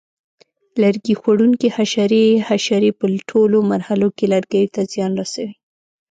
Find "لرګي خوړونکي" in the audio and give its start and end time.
0.81-1.67